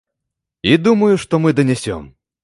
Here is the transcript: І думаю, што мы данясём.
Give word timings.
І 0.69 0.77
думаю, 0.87 1.15
што 1.25 1.39
мы 1.43 1.53
данясём. 1.59 2.09